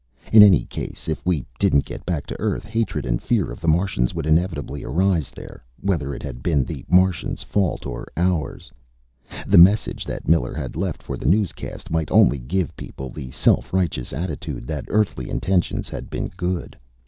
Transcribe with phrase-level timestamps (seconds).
[0.33, 3.67] In any case, if we didn't get back to Earth, hatred and fear of the
[3.67, 8.71] Martians would inevitably arise there, whether it had been the Martians' fault or ours.
[9.45, 14.11] The message that Miller had left for newscast might only give people the self righteous
[14.11, 16.79] attitude that Earthly intentions had been good.